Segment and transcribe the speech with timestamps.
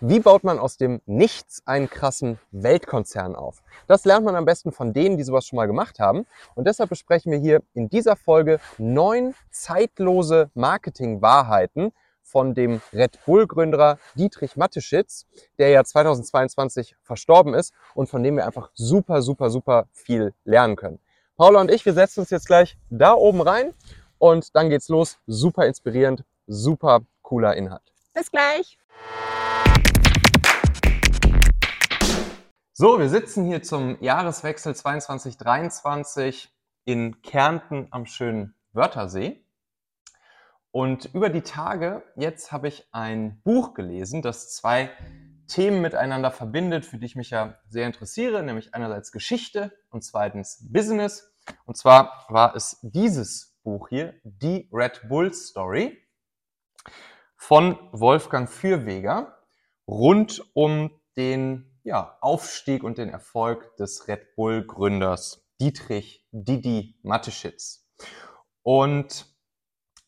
[0.00, 3.64] Wie baut man aus dem Nichts einen krassen Weltkonzern auf?
[3.88, 6.24] Das lernt man am besten von denen, die sowas schon mal gemacht haben.
[6.54, 11.92] Und deshalb besprechen wir hier in dieser Folge neun zeitlose Marketing-Wahrheiten
[12.22, 15.26] von dem Red Bull-Gründer Dietrich Matteschitz,
[15.58, 20.76] der ja 2022 verstorben ist und von dem wir einfach super, super, super viel lernen
[20.76, 21.00] können.
[21.36, 23.74] Paula und ich, wir setzen uns jetzt gleich da oben rein
[24.18, 25.18] und dann geht's los.
[25.26, 27.92] Super inspirierend, super cooler Inhalt.
[28.14, 28.78] Bis gleich!
[32.80, 36.46] So, wir sitzen hier zum Jahreswechsel 22-23
[36.84, 39.44] in Kärnten am schönen Wörthersee.
[40.70, 44.90] Und über die Tage, jetzt habe ich ein Buch gelesen, das zwei
[45.48, 50.64] Themen miteinander verbindet, für die ich mich ja sehr interessiere, nämlich einerseits Geschichte und zweitens
[50.70, 51.34] Business.
[51.64, 55.98] Und zwar war es dieses Buch hier, die Red Bull Story
[57.34, 59.36] von Wolfgang Fürweger
[59.88, 67.88] rund um den ja, Aufstieg und den Erfolg des Red Bull Gründers Dietrich Didi Mateschitz.
[68.62, 69.26] Und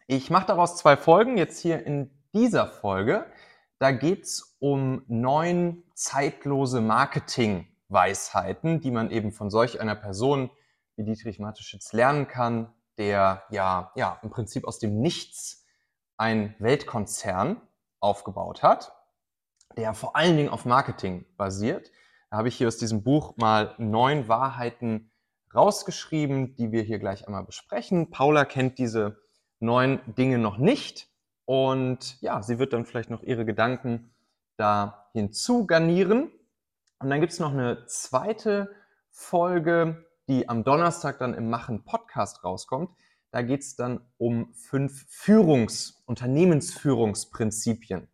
[0.07, 3.27] ich mache daraus zwei Folgen, jetzt hier in dieser Folge.
[3.79, 10.51] Da geht es um neun zeitlose Marketing-Weisheiten, die man eben von solch einer Person
[10.97, 15.65] wie Dietrich Mateschitz lernen kann, der ja, ja im Prinzip aus dem Nichts
[16.17, 17.61] ein Weltkonzern
[18.01, 18.93] aufgebaut hat
[19.77, 21.91] der vor allen Dingen auf Marketing basiert.
[22.31, 25.11] Da habe ich hier aus diesem Buch mal neun Wahrheiten
[25.55, 28.11] rausgeschrieben, die wir hier gleich einmal besprechen.
[28.11, 29.19] Paula kennt diese
[29.59, 31.09] neun Dinge noch nicht
[31.45, 34.15] und ja, sie wird dann vielleicht noch ihre Gedanken
[34.57, 36.31] da hinzugarnieren.
[37.01, 38.75] Und dann gibt es noch eine zweite
[39.11, 42.91] Folge, die am Donnerstag dann im Machen Podcast rauskommt.
[43.33, 48.09] Da geht es dann um fünf Führungs-, Unternehmensführungsprinzipien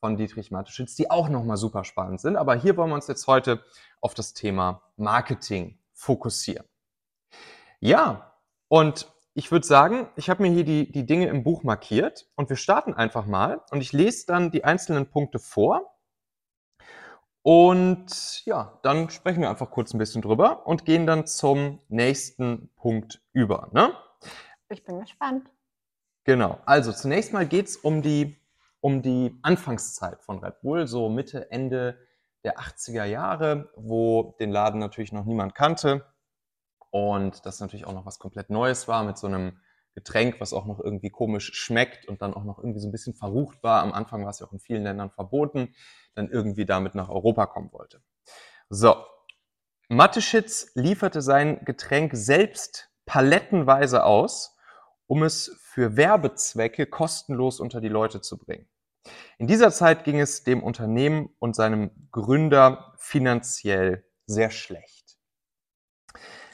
[0.00, 2.36] von Dietrich Mateschitz, die auch nochmal super spannend sind.
[2.36, 3.62] Aber hier wollen wir uns jetzt heute
[4.00, 6.66] auf das Thema Marketing fokussieren.
[7.78, 8.34] Ja,
[8.68, 12.48] und ich würde sagen, ich habe mir hier die, die Dinge im Buch markiert und
[12.48, 15.96] wir starten einfach mal und ich lese dann die einzelnen Punkte vor.
[17.42, 22.70] Und ja, dann sprechen wir einfach kurz ein bisschen drüber und gehen dann zum nächsten
[22.76, 23.70] Punkt über.
[23.72, 23.94] Ne?
[24.68, 25.50] Ich bin gespannt.
[26.24, 28.39] Genau, also zunächst mal geht es um die
[28.80, 31.98] um die Anfangszeit von Red Bull, so Mitte, Ende
[32.44, 36.06] der 80er Jahre, wo den Laden natürlich noch niemand kannte
[36.90, 39.60] und das natürlich auch noch was komplett Neues war mit so einem
[39.94, 43.14] Getränk, was auch noch irgendwie komisch schmeckt und dann auch noch irgendwie so ein bisschen
[43.14, 43.82] verrucht war.
[43.82, 45.74] Am Anfang war es ja auch in vielen Ländern verboten,
[46.14, 48.02] dann irgendwie damit nach Europa kommen wollte.
[48.68, 48.96] So,
[49.88, 54.56] Mateschitz lieferte sein Getränk selbst palettenweise aus,
[55.10, 58.68] um es für Werbezwecke kostenlos unter die Leute zu bringen.
[59.38, 65.18] In dieser Zeit ging es dem Unternehmen und seinem Gründer finanziell sehr schlecht.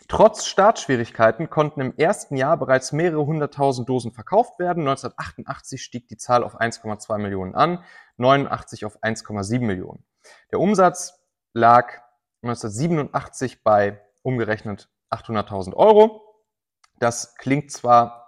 [0.09, 4.89] Trotz Startschwierigkeiten konnten im ersten Jahr bereits mehrere hunderttausend Dosen verkauft werden.
[4.89, 7.85] 1988 stieg die Zahl auf 1,2 Millionen an,
[8.17, 10.03] 89 auf 1,7 Millionen.
[10.51, 11.21] Der Umsatz
[11.53, 11.93] lag
[12.41, 16.23] 1987 bei umgerechnet 800.000 Euro.
[16.99, 18.26] Das klingt zwar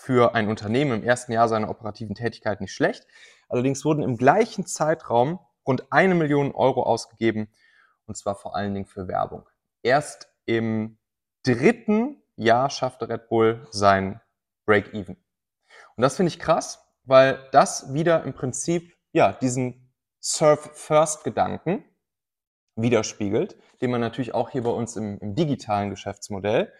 [0.00, 3.06] für ein Unternehmen im ersten Jahr seiner operativen Tätigkeit nicht schlecht.
[3.50, 7.52] Allerdings wurden im gleichen Zeitraum rund eine Million Euro ausgegeben,
[8.06, 9.46] und zwar vor allen Dingen für Werbung.
[9.82, 10.98] Erst im
[11.44, 14.22] dritten Jahr schaffte Red Bull sein
[14.64, 15.16] Break-Even.
[15.96, 21.84] Und das finde ich krass, weil das wieder im Prinzip ja diesen Surf-First-Gedanken
[22.74, 26.72] widerspiegelt, den man natürlich auch hier bei uns im, im digitalen Geschäftsmodell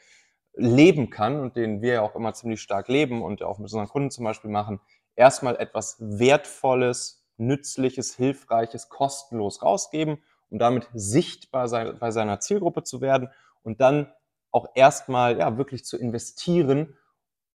[0.61, 3.89] leben kann und den wir ja auch immer ziemlich stark leben und auch mit unseren
[3.89, 4.81] Kunden zum Beispiel machen,
[5.17, 10.19] erstmal etwas Wertvolles, Nützliches, Hilfreiches, kostenlos rausgeben,
[10.51, 13.31] um damit sichtbar sein, bei seiner Zielgruppe zu werden
[13.63, 14.13] und dann
[14.51, 16.97] auch erstmal ja, wirklich zu investieren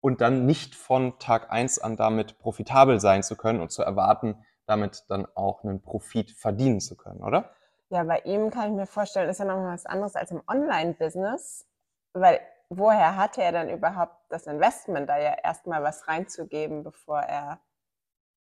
[0.01, 4.45] und dann nicht von Tag eins an damit profitabel sein zu können und zu erwarten,
[4.67, 7.51] damit dann auch einen Profit verdienen zu können, oder?
[7.89, 11.67] Ja, bei ihm kann ich mir vorstellen, ist ja noch was anderes als im Online-Business,
[12.15, 12.41] weil
[12.79, 17.61] woher hatte er dann überhaupt das Investment, da ja erstmal was reinzugeben, bevor er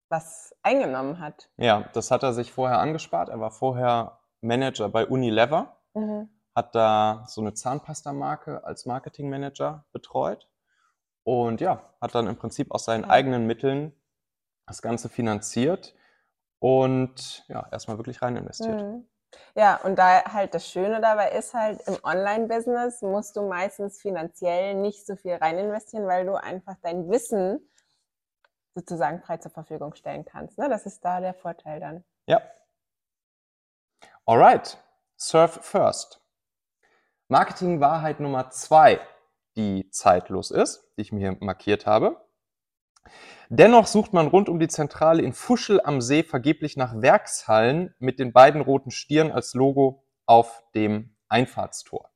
[0.09, 1.51] was eingenommen hat?
[1.57, 3.29] Ja, das hat er sich vorher angespart.
[3.29, 6.29] Er war vorher Manager bei Unilever, mhm.
[6.55, 10.49] hat da so eine Zahnpasta-Marke als Marketingmanager betreut
[11.25, 13.11] und ja, hat dann im Prinzip aus seinen ja.
[13.11, 13.93] eigenen Mitteln
[14.67, 15.95] das Ganze finanziert
[16.59, 18.83] und ja, erstmal wirklich rein investiert.
[18.83, 19.07] Mhm.
[19.55, 24.75] Ja, und da halt das Schöne dabei ist halt, im Online-Business musst du meistens finanziell
[24.75, 27.69] nicht so viel rein investieren, weil du einfach dein Wissen
[28.75, 30.59] sozusagen frei zur Verfügung stellen kannst.
[30.59, 30.69] Ne?
[30.69, 32.05] Das ist da der Vorteil dann.
[32.27, 32.41] Ja,
[34.29, 34.77] Alright,
[35.17, 36.21] Surf First.
[37.29, 39.01] Marketing-Wahrheit Nummer zwei,
[39.57, 42.21] die zeitlos ist, die ich mir hier markiert habe.
[43.51, 48.19] Dennoch sucht man rund um die Zentrale in Fuschel am See vergeblich nach Werkshallen mit
[48.19, 52.11] den beiden roten Stieren als Logo auf dem Einfahrtstor.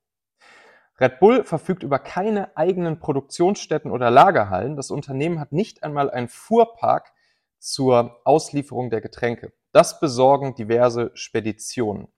[1.01, 4.77] Red Bull verfügt über keine eigenen Produktionsstätten oder Lagerhallen.
[4.77, 7.15] Das Unternehmen hat nicht einmal einen Fuhrpark
[7.59, 9.55] zur Auslieferung der Getränke.
[9.73, 12.09] Das besorgen diverse Speditionen.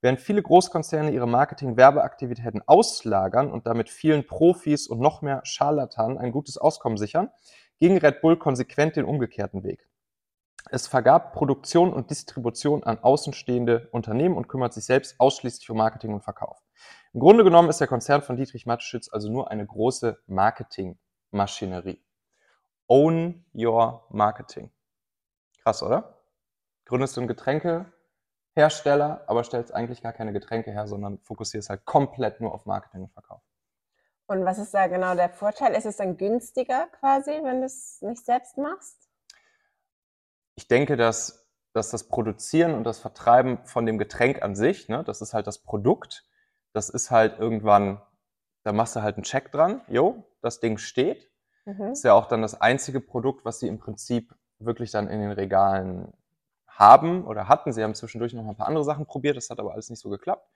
[0.00, 6.32] Während viele Großkonzerne ihre Marketing-Werbeaktivitäten auslagern und damit vielen Profis und noch mehr Scharlatanen ein
[6.32, 7.30] gutes Auskommen sichern,
[7.80, 9.88] ging Red Bull konsequent den umgekehrten Weg.
[10.70, 16.14] Es vergab Produktion und Distribution an außenstehende Unternehmen und kümmert sich selbst ausschließlich um Marketing
[16.14, 16.62] und Verkauf.
[17.12, 22.02] Im Grunde genommen ist der Konzern von Dietrich Mateschitz also nur eine große Marketingmaschinerie.
[22.86, 24.70] Own your marketing.
[25.62, 26.22] Krass, oder?
[26.84, 32.40] Gründest du einen Getränkehersteller, aber stellst eigentlich gar keine Getränke her, sondern fokussierst halt komplett
[32.40, 33.42] nur auf Marketing und Verkauf.
[34.26, 35.74] Und was ist da genau der Vorteil?
[35.74, 39.08] Ist es dann günstiger quasi, wenn du es nicht selbst machst?
[40.54, 45.02] Ich denke, dass, dass das Produzieren und das Vertreiben von dem Getränk an sich, ne,
[45.04, 46.24] das ist halt das Produkt,
[46.72, 48.00] das ist halt irgendwann,
[48.64, 51.30] da machst du halt einen Check dran, jo, das Ding steht.
[51.64, 51.78] Mhm.
[51.78, 55.20] Das ist ja auch dann das einzige Produkt, was sie im Prinzip wirklich dann in
[55.20, 56.12] den Regalen
[56.66, 57.72] haben oder hatten.
[57.72, 60.08] Sie haben zwischendurch noch ein paar andere Sachen probiert, das hat aber alles nicht so
[60.08, 60.48] geklappt.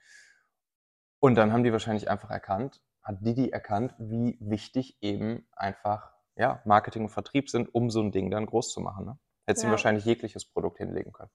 [1.21, 6.61] Und dann haben die wahrscheinlich einfach erkannt, hat Didi erkannt, wie wichtig eben einfach ja,
[6.65, 9.07] Marketing und Vertrieb sind, um so ein Ding dann groß zu machen.
[9.07, 9.19] Ne?
[9.47, 9.71] Hätte sie ja.
[9.71, 11.31] wahrscheinlich jegliches Produkt hinlegen können.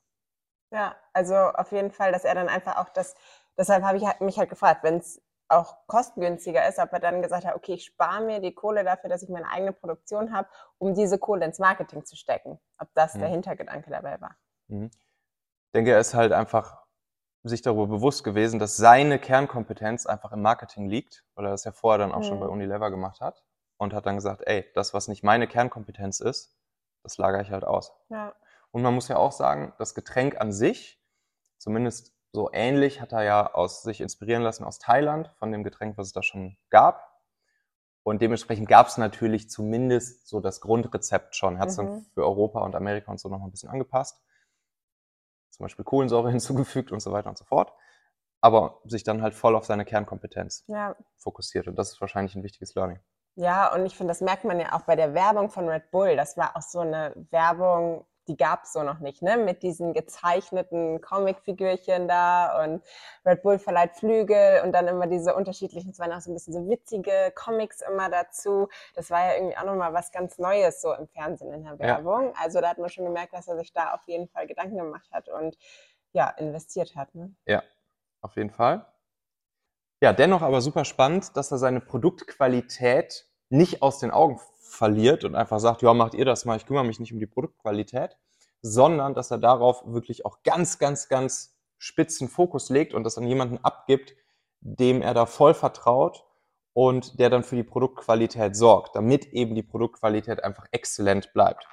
[0.71, 3.15] Ja, also auf jeden Fall, dass er dann einfach auch das,
[3.57, 7.21] deshalb habe ich halt, mich halt gefragt, wenn es auch kostengünstiger ist, ob er dann
[7.21, 10.47] gesagt hat, okay, ich spare mir die Kohle dafür, dass ich meine eigene Produktion habe,
[10.77, 12.59] um diese Kohle ins Marketing zu stecken.
[12.77, 13.19] Ob das mhm.
[13.19, 14.35] der Hintergedanke dabei war.
[14.68, 14.91] Mhm.
[14.94, 16.81] Ich denke, er ist halt einfach
[17.43, 21.71] sich darüber bewusst gewesen, dass seine Kernkompetenz einfach im Marketing liegt, weil er das ja
[21.71, 22.23] vorher dann auch mhm.
[22.23, 23.43] schon bei Unilever gemacht hat
[23.77, 26.55] und hat dann gesagt, ey, das, was nicht meine Kernkompetenz ist,
[27.03, 27.93] das lagere ich halt aus.
[28.09, 28.33] Ja.
[28.69, 31.01] Und man muss ja auch sagen, das Getränk an sich,
[31.57, 35.97] zumindest so ähnlich, hat er ja aus sich inspirieren lassen aus Thailand, von dem Getränk,
[35.97, 37.09] was es da schon gab.
[38.03, 41.59] Und dementsprechend gab es natürlich zumindest so das Grundrezept schon.
[41.59, 41.87] Hat es mhm.
[41.87, 44.21] dann für Europa und Amerika und so noch ein bisschen angepasst
[45.51, 47.74] zum Beispiel Kohlensäure hinzugefügt und so weiter und so fort.
[48.42, 50.95] Aber sich dann halt voll auf seine Kernkompetenz ja.
[51.18, 51.68] fokussiert.
[51.68, 53.00] Und das ist wahrscheinlich ein wichtiges Learning.
[53.36, 56.15] Ja, und ich finde, das merkt man ja auch bei der Werbung von Red Bull.
[56.15, 59.36] Das war auch so eine Werbung, die gab es so noch nicht, ne?
[59.36, 62.81] Mit diesen gezeichneten Comicfigürchen da und
[63.25, 66.54] Red Bull verleiht Flügel und dann immer diese unterschiedlichen, es waren auch so ein bisschen
[66.54, 68.69] so witzige Comics immer dazu.
[68.95, 72.28] Das war ja irgendwie auch nochmal was ganz Neues so im Fernsehen in der Werbung.
[72.28, 72.33] Ja.
[72.42, 75.12] Also da hat man schon gemerkt, dass er sich da auf jeden Fall Gedanken gemacht
[75.12, 75.57] hat und
[76.13, 77.13] ja, investiert hat.
[77.13, 77.36] Ne?
[77.45, 77.63] Ja,
[78.22, 78.86] auf jeden Fall.
[80.01, 85.36] Ja, dennoch aber super spannend, dass er seine Produktqualität nicht aus den Augen verliert und
[85.36, 88.18] einfach sagt, ja, macht ihr das mal, ich kümmere mich nicht um die Produktqualität,
[88.62, 93.27] sondern dass er darauf wirklich auch ganz, ganz, ganz spitzen Fokus legt und das an
[93.27, 94.15] jemanden abgibt,
[94.62, 96.25] dem er da voll vertraut
[96.74, 101.68] und der dann für die Produktqualität sorgt, damit eben die Produktqualität einfach exzellent bleibt.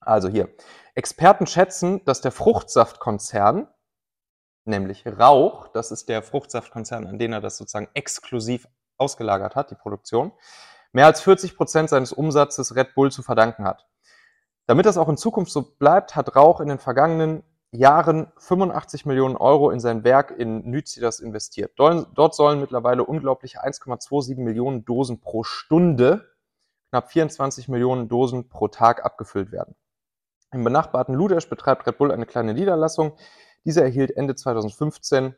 [0.00, 0.48] Also hier,
[0.94, 3.68] Experten schätzen, dass der Fruchtsaftkonzern,
[4.64, 9.76] nämlich Rauch, das ist der Fruchtsaftkonzern, an den er das sozusagen exklusiv ausgelagert hat, die
[9.76, 10.32] Produktion,
[10.94, 13.86] mehr als 40 Prozent seines Umsatzes Red Bull zu verdanken hat.
[14.66, 19.36] Damit das auch in Zukunft so bleibt, hat Rauch in den vergangenen Jahren 85 Millionen
[19.36, 21.72] Euro in sein Werk in Nüzidas investiert.
[21.76, 26.30] Dort sollen mittlerweile unglaubliche 1,27 Millionen Dosen pro Stunde,
[26.90, 29.74] knapp 24 Millionen Dosen pro Tag abgefüllt werden.
[30.52, 33.16] Im benachbarten Ludesch betreibt Red Bull eine kleine Niederlassung.
[33.64, 35.34] Diese erhielt Ende 2015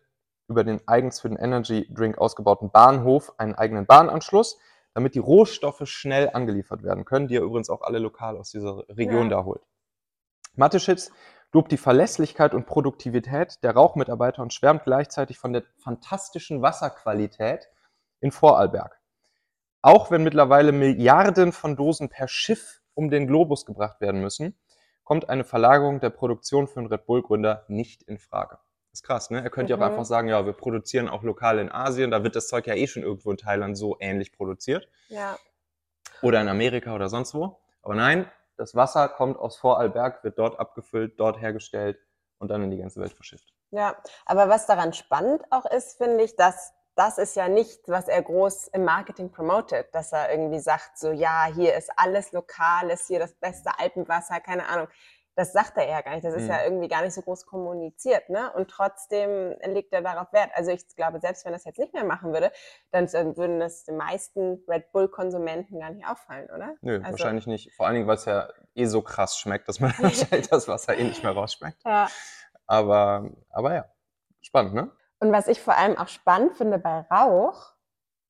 [0.49, 4.59] über den eigens für den Energy Drink ausgebauten Bahnhof einen eigenen Bahnanschluss
[4.97, 8.83] damit die Rohstoffe schnell angeliefert werden können, die er übrigens auch alle lokal aus dieser
[8.89, 9.37] Region ja.
[9.37, 9.61] da holt.
[10.55, 11.13] Mateschitz
[11.53, 17.69] lobt die Verlässlichkeit und Produktivität der Rauchmitarbeiter und schwärmt gleichzeitig von der fantastischen Wasserqualität
[18.21, 18.99] in Vorarlberg.
[19.83, 24.59] Auch wenn mittlerweile Milliarden von Dosen per Schiff um den Globus gebracht werden müssen,
[25.05, 28.59] kommt eine Verlagerung der Produktion für einen Red Bull-Gründer nicht in Frage
[28.97, 29.43] ist krass, ne?
[29.43, 29.83] Er könnte ja mhm.
[29.83, 32.75] auch einfach sagen, ja, wir produzieren auch lokal in Asien, da wird das Zeug ja
[32.75, 34.89] eh schon irgendwo in Thailand so ähnlich produziert.
[35.09, 35.39] Ja.
[36.23, 37.59] Oder in Amerika oder sonst wo.
[37.83, 41.99] Aber nein, das Wasser kommt aus Vorarlberg, wird dort abgefüllt, dort hergestellt
[42.39, 43.53] und dann in die ganze Welt verschifft.
[43.71, 48.09] Ja, aber was daran spannend auch ist, finde ich, dass das ist ja nicht, was
[48.09, 52.89] er groß im Marketing promotet, dass er irgendwie sagt, so ja, hier ist alles lokal,
[52.89, 54.89] ist hier das beste Alpenwasser, keine Ahnung
[55.37, 56.25] das sagt er ja gar nicht.
[56.25, 56.49] Das ist Mhm.
[56.51, 58.53] ja irgendwie gar nicht so groß kommuniziert, ne?
[58.55, 60.51] Und trotzdem legt er darauf Wert.
[60.55, 62.51] Also ich glaube, selbst wenn er das jetzt nicht mehr machen würde,
[62.91, 66.75] dann, dann würden das den meisten Red Bull-Konsumenten gar nicht auffallen, oder?
[66.81, 67.73] Nö, Also- wahrscheinlich nicht.
[67.75, 70.97] Vor allen Dingen, weil es ja eh so krass schmeckt, dass man wahrscheinlich das Wasser
[70.97, 71.85] eh nicht mehr rausschmeckt.
[71.85, 72.09] Ja.
[72.67, 73.85] Aber, aber ja,
[74.41, 74.91] spannend, ne?
[75.21, 77.75] Und was ich vor allem auch spannend finde bei Rauch,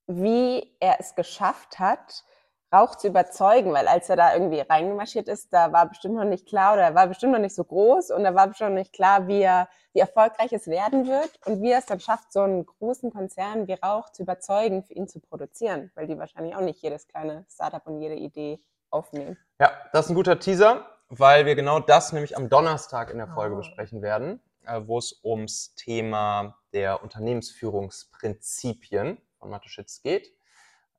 [0.08, 2.24] wie er es geschafft hat,
[2.72, 6.46] Rauch zu überzeugen, weil als er da irgendwie reingemarschiert ist, da war bestimmt noch nicht
[6.46, 8.92] klar oder er war bestimmt noch nicht so groß und da war bestimmt noch nicht
[8.92, 12.40] klar, wie, er, wie erfolgreich es werden wird und wie er es dann schafft, so
[12.40, 16.60] einen großen Konzern wie Rauch zu überzeugen, für ihn zu produzieren, weil die wahrscheinlich auch
[16.60, 18.58] nicht jedes kleine Startup und jede Idee
[18.90, 19.36] aufnehmen.
[19.60, 23.28] Ja, das ist ein guter Teaser, weil wir genau das nämlich am Donnerstag in der
[23.28, 23.58] Folge Oh.
[23.58, 30.32] besprechen werden, äh, wo es ums Thema der Unternehmensführungsprinzipien von Mateschitz geht.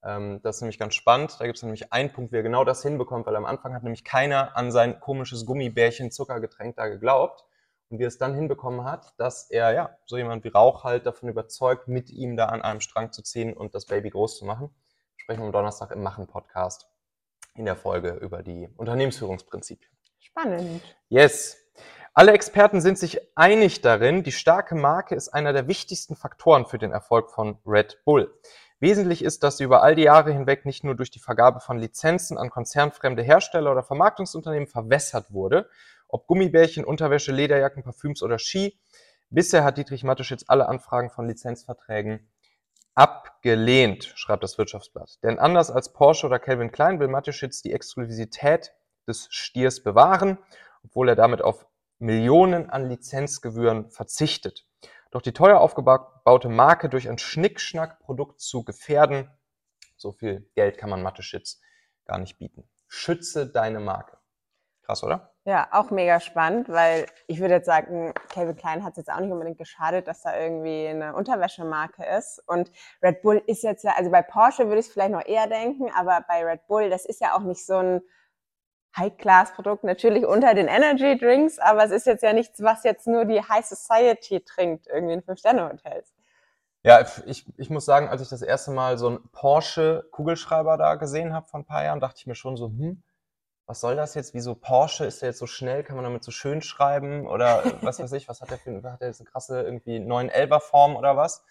[0.08, 1.36] Ähm, Das ist nämlich ganz spannend.
[1.40, 3.84] Da gibt es nämlich einen Punkt, wie er genau das hinbekommt, weil am Anfang hat
[3.84, 7.44] nämlich keiner an sein komisches Gummibärchen Zuckergetränk da geglaubt.
[7.90, 11.06] Und wie er es dann hinbekommen hat, dass er ja so jemand wie Rauch halt
[11.06, 14.46] davon überzeugt, mit ihm da an einem Strang zu ziehen und das Baby groß zu
[14.46, 14.70] machen.
[15.16, 16.88] Sprechen wir am Donnerstag im Machen-Podcast
[17.56, 19.92] in der Folge über die Unternehmensführungsprinzipien.
[20.20, 20.82] Spannend.
[21.10, 21.58] Yes.
[22.14, 26.80] Alle Experten sind sich einig darin, die starke Marke ist einer der wichtigsten Faktoren für
[26.80, 28.34] den Erfolg von Red Bull.
[28.80, 31.80] Wesentlich ist, dass sie über all die Jahre hinweg nicht nur durch die Vergabe von
[31.80, 35.70] Lizenzen an konzernfremde Hersteller oder Vermarktungsunternehmen verwässert wurde,
[36.08, 38.80] ob Gummibärchen, Unterwäsche, Lederjacken, Parfüms oder Ski.
[39.30, 42.30] Bisher hat Dietrich Mateschitz alle Anfragen von Lizenzverträgen
[42.94, 45.18] abgelehnt, schreibt das Wirtschaftsblatt.
[45.24, 48.74] Denn anders als Porsche oder Calvin Klein will Mateschitz die Exklusivität
[49.08, 50.38] des Stiers bewahren,
[50.84, 51.66] obwohl er damit auf
[52.00, 54.67] Millionen an Lizenzgebühren verzichtet.
[55.18, 59.28] Doch die teuer aufgebaute Marke durch ein Schnickschnack-Produkt zu gefährden,
[59.96, 61.60] so viel Geld kann man Mateschitz
[62.06, 62.70] gar nicht bieten.
[62.88, 64.20] Schütze deine Marke.
[64.84, 65.34] Krass, oder?
[65.44, 69.20] Ja, auch mega spannend, weil ich würde jetzt sagen, Calvin Klein hat es jetzt auch
[69.20, 72.44] nicht unbedingt geschadet, dass da irgendwie eine Unterwäschemarke ist.
[72.46, 72.72] Und
[73.02, 75.90] Red Bull ist jetzt ja, also bei Porsche würde ich es vielleicht noch eher denken,
[75.98, 78.02] aber bei Red Bull, das ist ja auch nicht so ein
[78.98, 83.26] High-Class-Produkt, natürlich unter den Energy Drinks, aber es ist jetzt ja nichts, was jetzt nur
[83.26, 86.14] die High Society trinkt, irgendwie in Fünf-Sterne-Hotels.
[86.84, 91.34] Ja, ich, ich muss sagen, als ich das erste Mal so einen Porsche-Kugelschreiber da gesehen
[91.34, 93.04] habe vor ein paar Jahren, dachte ich mir schon so, hm,
[93.66, 94.34] was soll das jetzt?
[94.34, 95.06] Wieso Porsche?
[95.06, 95.84] Ist der jetzt so schnell?
[95.84, 97.28] Kann man damit so schön schreiben?
[97.28, 100.62] Oder was weiß ich, was hat der für hat der jetzt eine krasse irgendwie 911er
[100.62, 101.44] Form oder was?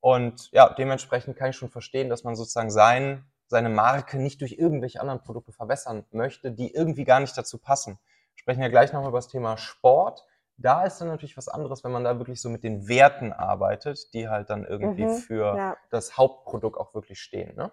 [0.00, 3.24] Und ja, dementsprechend kann ich schon verstehen, dass man sozusagen sein,
[3.54, 8.00] seine Marke nicht durch irgendwelche anderen Produkte verwässern möchte, die irgendwie gar nicht dazu passen.
[8.34, 10.26] Wir sprechen ja gleich nochmal über das Thema Sport.
[10.56, 14.12] Da ist dann natürlich was anderes, wenn man da wirklich so mit den Werten arbeitet,
[14.12, 17.54] die halt dann irgendwie Mhm, für Ja, das Hauptprodukt auch wirklich stehen.
[17.54, 17.70] Ne?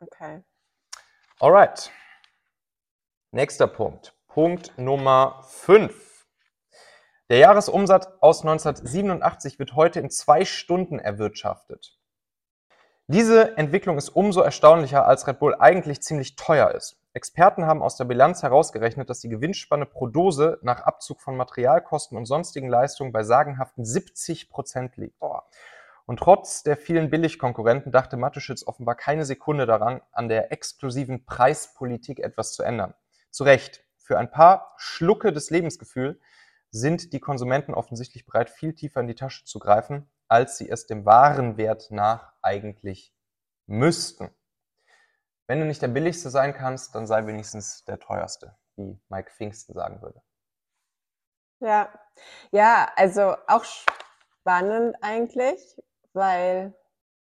[0.00, 0.44] okay.
[1.40, 1.90] Alright.
[3.32, 4.14] Nächster Punkt.
[4.28, 6.28] Punkt Nummer 5.
[7.28, 11.98] Der Jahresumsatz aus 1987 wird heute in zwei Stunden erwirtschaftet.
[13.08, 16.98] Diese Entwicklung ist umso erstaunlicher, als Red Bull eigentlich ziemlich teuer ist.
[17.14, 22.16] Experten haben aus der Bilanz herausgerechnet, dass die Gewinnspanne pro Dose nach Abzug von Materialkosten
[22.16, 25.20] und sonstigen Leistungen bei sagenhaften 70 Prozent liegt.
[26.06, 32.20] Und trotz der vielen Billigkonkurrenten dachte Mateschitz offenbar keine Sekunde daran, an der exklusiven Preispolitik
[32.20, 32.94] etwas zu ändern.
[33.30, 33.84] Zu Recht.
[33.98, 36.20] Für ein paar Schlucke des Lebensgefühl
[36.70, 40.86] sind die Konsumenten offensichtlich bereit, viel tiefer in die Tasche zu greifen, als sie es
[40.86, 43.14] dem wahren Wert nach eigentlich
[43.66, 44.34] müssten.
[45.46, 49.74] Wenn du nicht der billigste sein kannst, dann sei wenigstens der teuerste, wie Mike Pfingsten
[49.74, 50.22] sagen würde.
[51.60, 51.92] Ja,
[52.50, 55.60] ja, also auch spannend eigentlich,
[56.14, 56.74] weil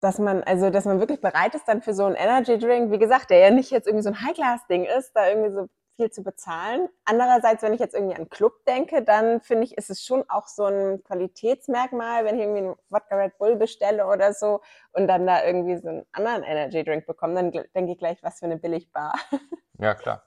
[0.01, 2.99] dass man, also dass man wirklich bereit ist dann für so einen Energy Drink, wie
[2.99, 5.67] gesagt, der ja nicht jetzt irgendwie so ein High-Class-Ding ist, da irgendwie so
[6.00, 6.88] viel zu bezahlen.
[7.03, 10.48] Andererseits, wenn ich jetzt irgendwie an Club denke, dann finde ich, ist es schon auch
[10.48, 14.62] so ein Qualitätsmerkmal, wenn ich irgendwie einen Wodka Red Bull bestelle oder so
[14.94, 18.39] und dann da irgendwie so einen anderen Energy Drink bekomme, dann denke ich gleich, was
[18.39, 19.15] für eine Billigbar.
[19.82, 20.24] Ja, klar.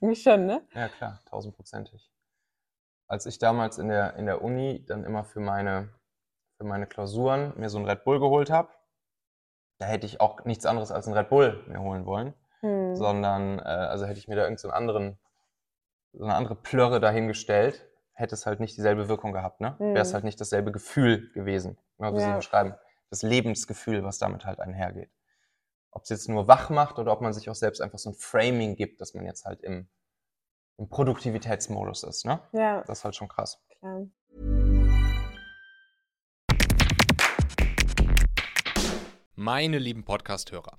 [0.00, 0.66] Irgendwie schon, ne?
[0.72, 2.10] Ja, klar, tausendprozentig.
[3.08, 5.92] Als ich damals in der, in der Uni dann immer für meine,
[6.56, 8.70] für meine Klausuren mir so einen Red Bull geholt habe,
[9.78, 12.94] da hätte ich auch nichts anderes als einen Red Bull mir holen wollen, Hm.
[12.96, 15.18] sondern äh, also hätte ich mir da irgendeinen so einen anderen,
[16.12, 19.76] so eine andere Plörre dahingestellt, hätte es halt nicht dieselbe Wirkung gehabt, ne?
[19.78, 22.36] Wäre es halt nicht dasselbe Gefühl gewesen, genau wie Sie Ja.
[22.36, 22.74] beschreiben.
[23.10, 25.10] Das Lebensgefühl, was damit halt einhergeht.
[25.90, 28.14] Ob es jetzt nur wach macht oder ob man sich auch selbst einfach so ein
[28.14, 29.88] Framing gibt, dass man jetzt halt im,
[30.78, 32.40] im Produktivitätsmodus ist, ne?
[32.52, 33.60] Ja, Das ist halt schon krass.
[33.78, 34.06] klar.
[39.38, 40.78] Meine lieben Podcast-Hörer,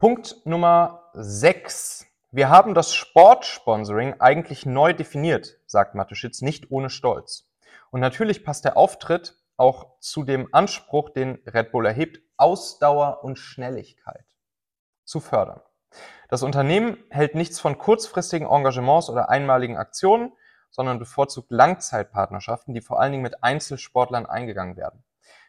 [0.00, 2.06] Punkt Nummer 6.
[2.30, 7.50] Wir haben das Sportsponsoring eigentlich neu definiert, sagt Mateschitz, nicht ohne Stolz.
[7.90, 13.40] Und natürlich passt der Auftritt auch zu dem Anspruch, den Red Bull erhebt, Ausdauer und
[13.40, 14.24] Schnelligkeit
[15.02, 15.62] zu fördern.
[16.28, 20.30] Das Unternehmen hält nichts von kurzfristigen Engagements oder einmaligen Aktionen,
[20.70, 25.02] sondern bevorzugt Langzeitpartnerschaften, die vor allen Dingen mit Einzelsportlern eingegangen werden.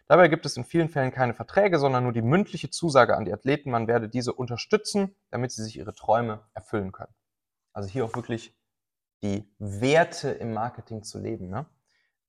[0.10, 3.32] Dabei gibt es in vielen Fällen keine Verträge, sondern nur die mündliche Zusage an die
[3.34, 7.14] Athleten, man werde diese unterstützen, damit sie sich ihre Träume erfüllen können.
[7.74, 8.58] Also hier auch wirklich
[9.22, 11.50] die Werte im Marketing zu leben.
[11.50, 11.68] Ne?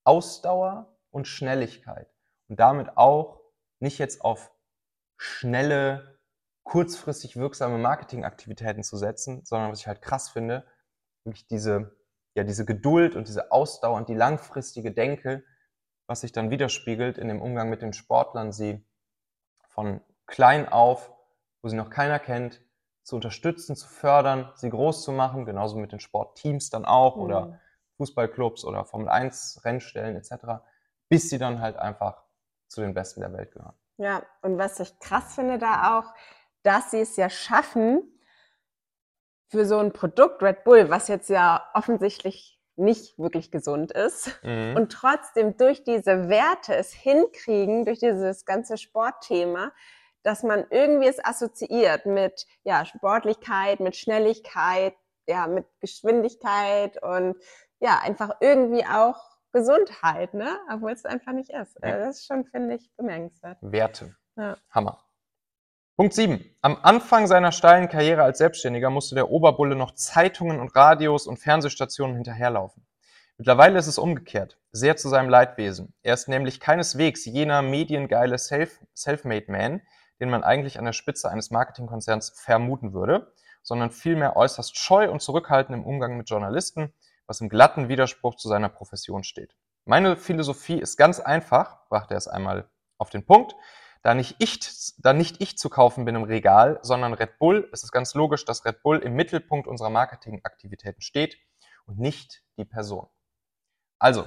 [0.04, 2.12] Ausdauer und Schnelligkeit.
[2.48, 3.40] Und damit auch
[3.78, 4.52] nicht jetzt auf
[5.16, 6.20] schnelle,
[6.64, 10.66] kurzfristig wirksame Marketingaktivitäten zu setzen, sondern was ich halt krass finde,
[11.24, 11.96] wirklich diese,
[12.34, 15.44] ja, diese Geduld und diese Ausdauer und die langfristige Denke,
[16.10, 18.84] was sich dann widerspiegelt in dem Umgang mit den Sportlern, sie
[19.68, 21.12] von klein auf,
[21.62, 22.60] wo sie noch keiner kennt,
[23.04, 27.22] zu unterstützen, zu fördern, sie groß zu machen, genauso mit den Sportteams dann auch mhm.
[27.22, 27.60] oder
[27.98, 30.64] Fußballclubs oder Formel 1 Rennstellen etc.,
[31.08, 32.24] bis sie dann halt einfach
[32.66, 33.74] zu den Besten der Welt gehören.
[33.96, 36.12] Ja, und was ich krass finde da auch,
[36.64, 38.02] dass sie es ja schaffen,
[39.46, 44.74] für so ein Produkt Red Bull, was jetzt ja offensichtlich nicht wirklich gesund ist mhm.
[44.76, 49.72] und trotzdem durch diese Werte es hinkriegen, durch dieses ganze Sportthema,
[50.22, 54.94] dass man irgendwie es assoziiert mit ja, Sportlichkeit, mit Schnelligkeit,
[55.26, 57.36] ja, mit Geschwindigkeit und
[57.78, 60.58] ja, einfach irgendwie auch Gesundheit, ne?
[60.72, 61.78] Obwohl es einfach nicht ist.
[61.82, 61.98] Ja.
[61.98, 63.58] Das ist schon, finde ich, bemerkenswert.
[63.60, 64.16] Werte.
[64.36, 64.56] Ja.
[64.70, 65.02] Hammer.
[66.00, 66.42] Punkt 7.
[66.62, 71.36] Am Anfang seiner steilen Karriere als Selbstständiger musste der Oberbulle noch Zeitungen und Radios und
[71.36, 72.86] Fernsehstationen hinterherlaufen.
[73.36, 75.92] Mittlerweile ist es umgekehrt, sehr zu seinem Leidwesen.
[76.02, 79.82] Er ist nämlich keineswegs jener mediengeile Self Selfmade Man,
[80.20, 85.20] den man eigentlich an der Spitze eines Marketingkonzerns vermuten würde, sondern vielmehr äußerst scheu und
[85.20, 86.94] zurückhaltend im Umgang mit Journalisten,
[87.26, 89.54] was im glatten Widerspruch zu seiner Profession steht.
[89.84, 93.54] Meine Philosophie ist ganz einfach, brachte er es einmal auf den Punkt.
[94.02, 94.60] Da nicht, ich,
[94.98, 98.44] da nicht ich zu kaufen bin im Regal, sondern Red Bull, ist es ganz logisch,
[98.46, 101.36] dass Red Bull im Mittelpunkt unserer Marketingaktivitäten steht
[101.86, 103.08] und nicht die Person.
[103.98, 104.26] Also,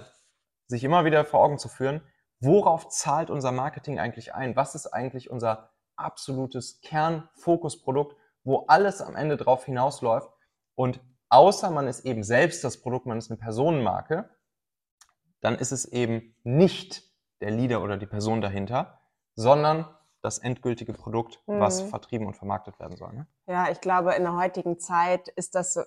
[0.67, 2.01] sich immer wieder vor Augen zu führen,
[2.39, 4.55] worauf zahlt unser Marketing eigentlich ein?
[4.55, 10.29] Was ist eigentlich unser absolutes Kernfokusprodukt, wo alles am Ende drauf hinausläuft?
[10.75, 14.29] Und außer man ist eben selbst das Produkt, man ist eine Personenmarke,
[15.41, 17.03] dann ist es eben nicht
[17.41, 18.99] der Leader oder die Person dahinter,
[19.36, 19.88] sondern
[20.22, 21.60] das endgültige Produkt, mhm.
[21.60, 23.13] was vertrieben und vermarktet werden soll.
[23.13, 23.28] Ne?
[23.48, 25.82] Ja, ich glaube, in der heutigen Zeit ist das so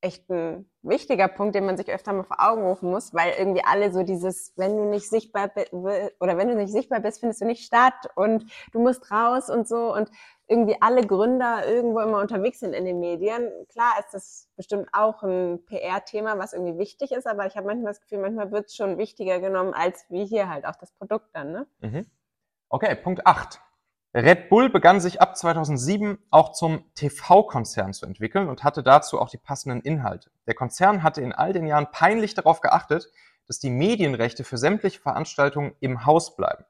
[0.00, 3.64] echt ein wichtiger Punkt, den man sich öfter mal vor Augen rufen muss, weil irgendwie
[3.64, 7.40] alle so dieses, wenn du nicht sichtbar bist oder wenn du nicht sichtbar bist, findest
[7.40, 10.10] du nicht statt und du musst raus und so und
[10.48, 13.50] irgendwie alle Gründer irgendwo immer unterwegs sind in den Medien.
[13.68, 17.92] Klar ist das bestimmt auch ein PR-Thema, was irgendwie wichtig ist, aber ich habe manchmal
[17.92, 21.30] das Gefühl, manchmal wird es schon wichtiger genommen, als wie hier halt auch das Produkt
[21.32, 21.52] dann.
[21.52, 21.66] Ne?
[21.80, 22.06] Mhm.
[22.68, 23.60] Okay, Punkt 8.
[24.12, 29.28] Red Bull begann sich ab 2007 auch zum TV-Konzern zu entwickeln und hatte dazu auch
[29.28, 30.30] die passenden Inhalte.
[30.48, 33.08] Der Konzern hatte in all den Jahren peinlich darauf geachtet,
[33.46, 36.64] dass die Medienrechte für sämtliche Veranstaltungen im Haus bleiben.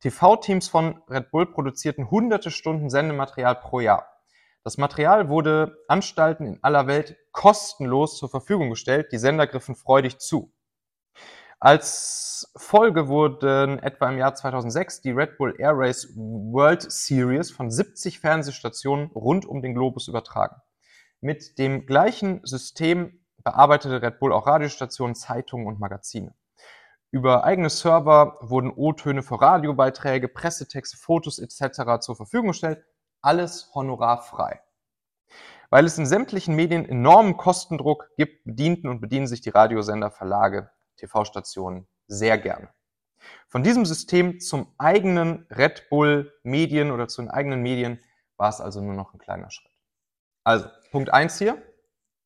[0.00, 4.08] TV-Teams von Red Bull produzierten hunderte Stunden Sendematerial pro Jahr.
[4.64, 10.18] Das Material wurde Anstalten in aller Welt kostenlos zur Verfügung gestellt, die Sender griffen freudig
[10.18, 10.52] zu.
[11.58, 17.70] Als Folge wurden etwa im Jahr 2006 die Red Bull Air Race World Series von
[17.70, 20.56] 70 Fernsehstationen rund um den Globus übertragen.
[21.22, 26.34] Mit dem gleichen System bearbeitete Red Bull auch Radiostationen, Zeitungen und Magazine.
[27.10, 32.00] Über eigene Server wurden O-Töne für Radiobeiträge, Pressetexte, Fotos etc.
[32.00, 32.84] zur Verfügung gestellt.
[33.22, 34.60] Alles honorarfrei.
[35.70, 40.70] Weil es in sämtlichen Medien enormen Kostendruck gibt, bedienten und bedienen sich die Radiosender, Verlage,
[40.96, 42.68] TV-Stationen sehr gerne.
[43.48, 48.00] Von diesem System zum eigenen Red Bull Medien oder zu den eigenen Medien
[48.36, 49.72] war es also nur noch ein kleiner Schritt.
[50.44, 51.60] Also, Punkt 1 hier.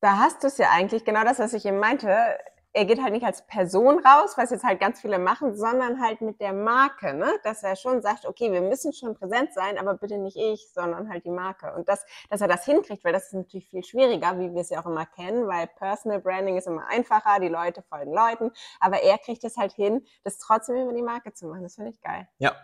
[0.01, 2.37] Da hast du es ja eigentlich, genau das, was ich eben meinte
[2.73, 6.21] er geht halt nicht als Person raus, was jetzt halt ganz viele machen, sondern halt
[6.21, 7.31] mit der Marke, ne?
[7.43, 11.09] dass er schon sagt, okay, wir müssen schon präsent sein, aber bitte nicht ich, sondern
[11.09, 11.73] halt die Marke.
[11.73, 14.69] Und das, dass er das hinkriegt, weil das ist natürlich viel schwieriger, wie wir es
[14.69, 19.01] ja auch immer kennen, weil Personal Branding ist immer einfacher, die Leute folgen Leuten, aber
[19.01, 21.63] er kriegt es halt hin, das trotzdem über die Marke zu machen.
[21.63, 22.27] Das finde ich geil.
[22.37, 22.55] Ja,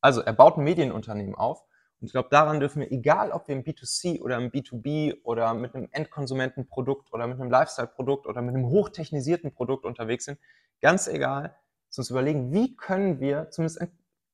[0.00, 1.64] also er baut ein Medienunternehmen auf
[2.00, 5.52] und ich glaube, daran dürfen wir, egal ob wir im B2C oder im B2B oder
[5.54, 10.38] mit einem Endkonsumentenprodukt oder mit einem Lifestyle-Produkt oder mit einem hochtechnisierten Produkt unterwegs sind,
[10.80, 11.56] ganz egal,
[11.96, 13.90] uns überlegen, wie können wir zumindest ein,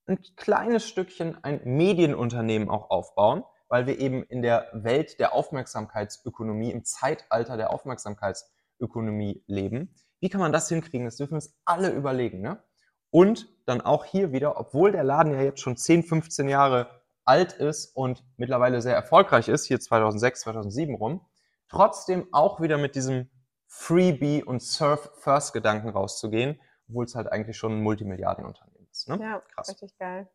[0.07, 6.71] ein kleines Stückchen ein Medienunternehmen auch aufbauen, weil wir eben in der Welt der Aufmerksamkeitsökonomie,
[6.71, 9.95] im Zeitalter der Aufmerksamkeitsökonomie leben.
[10.21, 11.07] Wie kann man das hinkriegen?
[11.07, 12.43] Das dürfen wir uns alle überlegen.
[12.43, 12.63] Ne?
[13.11, 17.53] Und dann auch hier wieder, obwohl der Laden ja jetzt schon 10, 15 Jahre alt
[17.53, 21.27] ist und mittlerweile sehr erfolgreich ist, hier 2006, 2007 rum,
[21.69, 23.31] trotzdem auch wieder mit diesem
[23.67, 29.09] Freebie und Surf-First-Gedanken rauszugehen, obwohl es halt eigentlich schon ein Multimilliardenunternehmen ist.
[29.09, 29.19] Ne?
[29.21, 29.69] Ja, Krass.
[29.69, 30.29] richtig geil.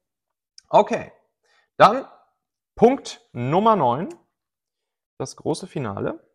[0.68, 1.12] Okay,
[1.78, 2.06] dann
[2.76, 4.10] Punkt Nummer 9,
[5.18, 6.26] das große Finale.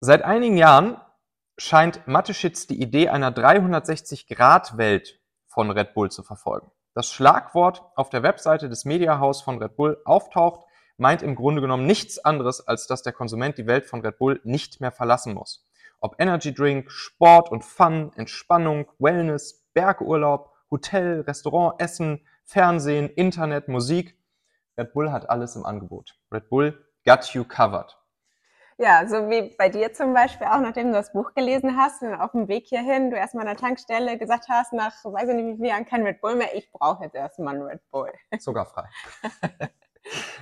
[0.00, 1.00] Seit einigen Jahren
[1.58, 6.71] scheint Mateschitz die Idee einer 360-Grad-Welt von Red Bull zu verfolgen.
[6.94, 10.66] Das Schlagwort auf der Webseite des Mediahaus von Red Bull auftaucht,
[10.98, 14.40] meint im Grunde genommen nichts anderes, als dass der Konsument die Welt von Red Bull
[14.44, 15.66] nicht mehr verlassen muss.
[16.00, 24.18] Ob Energy Drink, Sport und Fun, Entspannung, Wellness, Bergurlaub, Hotel, Restaurant, Essen, Fernsehen, Internet, Musik.
[24.76, 26.18] Red Bull hat alles im Angebot.
[26.30, 27.96] Red Bull got you covered.
[28.82, 32.16] Ja, so wie bei dir zum Beispiel auch, nachdem du das Buch gelesen hast und
[32.16, 35.46] auf dem Weg hierhin du erstmal an der Tankstelle gesagt hast, nach weiß ich nicht
[35.46, 38.10] wie vielen Jahren kein Red Bull mehr, ich brauche jetzt erstmal einen Red Bull.
[38.40, 38.88] Sogar frei.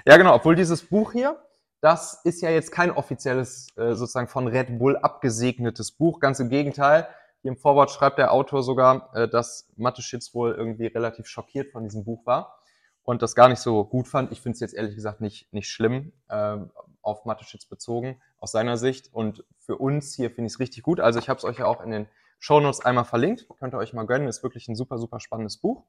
[0.07, 1.38] ja, genau, obwohl dieses Buch hier,
[1.83, 6.48] das ist ja jetzt kein offizielles, äh, sozusagen von Red Bull abgesegnetes Buch, ganz im
[6.48, 7.09] Gegenteil.
[7.42, 11.83] Hier im Vorwort schreibt der Autor sogar, äh, dass Mateschitz wohl irgendwie relativ schockiert von
[11.85, 12.59] diesem Buch war
[13.03, 14.33] und das gar nicht so gut fand.
[14.33, 16.57] Ich finde es jetzt ehrlich gesagt nicht, nicht schlimm, äh,
[17.03, 19.13] auf Mateschitz bezogen, aus seiner Sicht.
[19.13, 21.01] Und für uns hier finde ich es richtig gut.
[21.01, 22.09] Also ich habe es euch ja auch in den
[22.39, 23.47] Shownotes einmal verlinkt.
[23.59, 24.29] Könnt ihr euch mal gönnen.
[24.29, 25.85] Ist wirklich ein super, super spannendes Buch.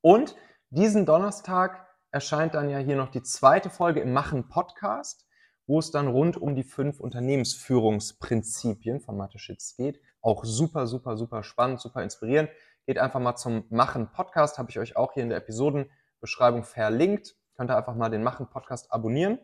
[0.00, 0.36] Und
[0.70, 5.26] diesen Donnerstag erscheint dann ja hier noch die zweite Folge im Machen Podcast,
[5.66, 10.00] wo es dann rund um die fünf Unternehmensführungsprinzipien von Mateschitz geht.
[10.20, 12.50] Auch super, super, super spannend, super inspirierend.
[12.86, 17.36] Geht einfach mal zum Machen Podcast, habe ich euch auch hier in der Episodenbeschreibung verlinkt.
[17.56, 19.38] Könnt ihr einfach mal den Machen Podcast abonnieren.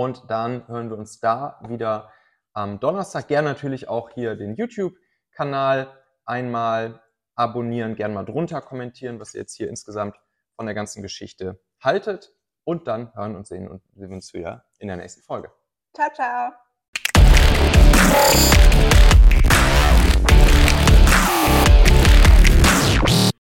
[0.00, 2.10] Und dann hören wir uns da wieder
[2.54, 3.28] am Donnerstag.
[3.28, 5.92] Gerne natürlich auch hier den YouTube-Kanal
[6.24, 7.02] einmal
[7.34, 10.16] abonnieren, gerne mal drunter kommentieren, was ihr jetzt hier insgesamt
[10.56, 12.32] von der ganzen Geschichte haltet.
[12.64, 15.52] Und dann hören und sehen und sehen uns wieder in der nächsten Folge.
[15.94, 16.50] Ciao, ciao.